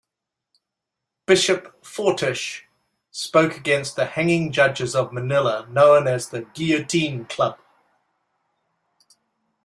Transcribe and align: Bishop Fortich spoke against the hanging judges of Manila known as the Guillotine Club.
Bishop 1.27 1.79
Fortich 1.83 2.61
spoke 3.11 3.55
against 3.55 3.95
the 3.95 4.07
hanging 4.07 4.51
judges 4.51 4.95
of 4.95 5.13
Manila 5.13 5.67
known 5.69 6.07
as 6.07 6.29
the 6.29 6.41
Guillotine 6.55 7.25
Club. 7.25 7.59